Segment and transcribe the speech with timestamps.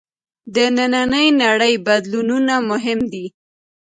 [0.55, 3.25] د نننۍ نړۍ بدلونونه مهم دي.